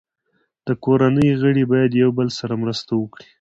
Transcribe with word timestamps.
د 0.67 0.67
کورنۍ 0.83 1.29
غړي 1.41 1.63
باید 1.71 1.91
یو 2.01 2.09
بل 2.17 2.27
سره 2.39 2.53
مرسته 2.63 2.91
وکړي. 3.01 3.25